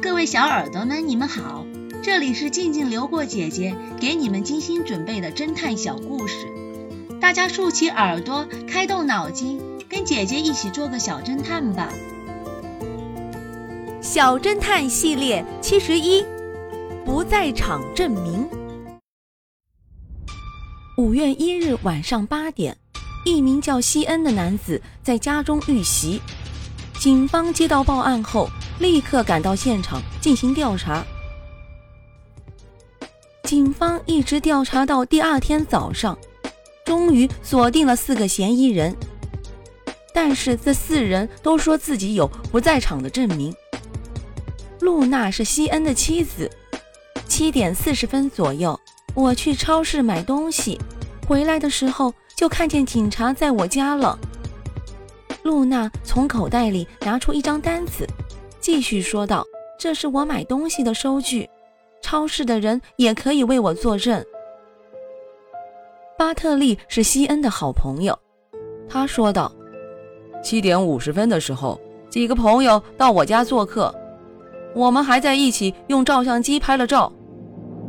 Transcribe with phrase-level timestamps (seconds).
[0.00, 1.66] 各位小耳朵们，你们好，
[2.04, 6.46] 这里是静静流过姐姐给你们精心准备的侦探小故事，
[7.20, 11.92] 大家竖起耳朵，开动脑筋，跟姐姐一起做个小侦探吧。
[14.00, 16.24] 小侦探系列七十一，
[17.04, 18.48] 不在场证明。
[20.96, 22.76] 五月一日晚上八点，
[23.24, 26.20] 一名叫西恩的男子在家中遇袭，
[27.00, 28.48] 警方接到报案后。
[28.78, 31.04] 立刻赶到现场进行调查。
[33.44, 36.18] 警方一直调查到第二天早上，
[36.84, 38.94] 终于锁定了四个嫌疑人。
[40.12, 43.54] 但是这四人都说自己有不在场的证明。
[44.80, 46.50] 露娜是西恩的妻子。
[47.26, 48.78] 七点四十分左右，
[49.14, 50.78] 我去超市买东西，
[51.26, 54.18] 回来的时候就看见警察在我家了。
[55.42, 58.06] 露娜从口袋里拿出一张单子。
[58.70, 59.42] 继续说道
[59.80, 61.48] ：“这是我买东西的收据，
[62.02, 64.22] 超市的人也可以为我作证。”
[66.18, 68.16] 巴特利是西恩的好朋友，
[68.86, 69.50] 他说道
[70.44, 73.90] ：“七点五十分的时候，几个朋友到我家做客，
[74.74, 77.10] 我们还在一起用照相机拍了照，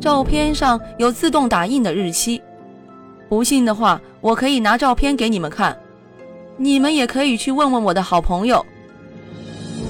[0.00, 2.42] 照片上有自动打印的日期。
[3.28, 5.80] 不信的话，我可以拿照片给你们看，
[6.56, 8.60] 你们也可以去问问我的好朋友。”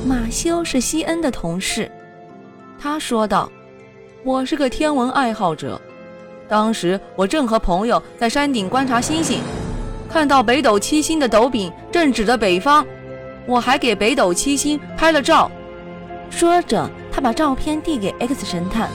[0.06, 1.90] 马修是西恩的同事，
[2.78, 3.50] 他说道
[4.22, 5.80] ：“我是个天文爱好者，
[6.46, 9.40] 当时我正和朋友在山顶观察星星，
[10.06, 12.84] 看到北斗七星的斗柄正指着北方，
[13.46, 15.50] 我还给北斗七星拍了照。”
[16.28, 18.90] 说着，他把照片递给 X 神探。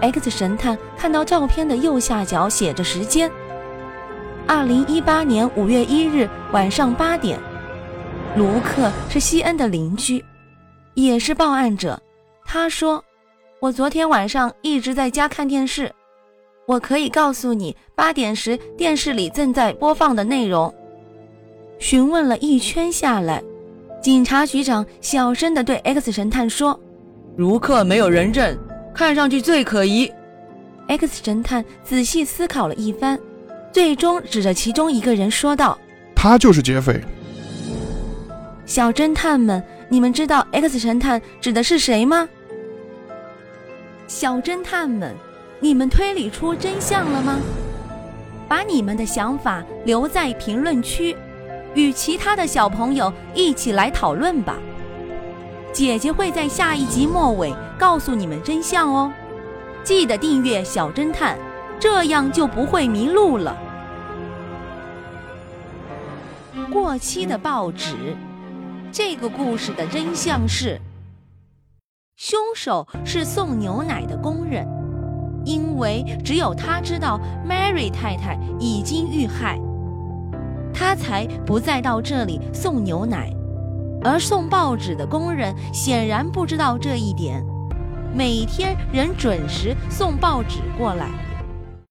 [0.00, 3.30] X 神探看到照片的右下角写着时间：
[4.46, 7.38] 二零一八年五月一日晚上八点。
[8.36, 10.24] 卢克是西恩的邻居，
[10.94, 12.00] 也是报案者。
[12.44, 13.02] 他说
[13.60, 15.90] ：“我昨天晚上一直在家看电视，
[16.66, 20.72] 我可以告诉你八点时电视里正在播放的内容。”
[21.78, 23.40] 询问了一圈下来，
[24.02, 26.78] 警察局长小声地对 X 神探说
[27.38, 28.58] ：“卢克没有人证，
[28.92, 30.12] 看上去最可疑。
[30.88, 33.16] ”X 神探仔细思考了一番，
[33.72, 35.78] 最终指着其中一个人说道
[36.16, 37.00] ：“他就是劫匪。”
[38.66, 42.26] 小侦探们，你们知道 X 神探指的是谁吗？
[44.06, 45.14] 小侦探们，
[45.60, 47.38] 你们推理出真相了吗？
[48.48, 51.14] 把你们的想法留在评论区，
[51.74, 54.56] 与其他的小朋友一起来讨论吧。
[55.70, 59.12] 姐姐会在下一集末尾告诉你们真相哦。
[59.82, 61.38] 记得订阅小侦探，
[61.78, 63.54] 这样就不会迷路了。
[66.72, 68.16] 过期的报纸。
[68.96, 70.80] 这个故事的真相是，
[72.14, 74.64] 凶手是送牛奶的工人，
[75.44, 79.58] 因为只有他知道 Mary 太太已经遇害，
[80.72, 83.32] 他才不再到这里送牛奶。
[84.04, 87.44] 而送报纸的工人显然不知道这一点，
[88.14, 91.08] 每天仍准时送报纸过来。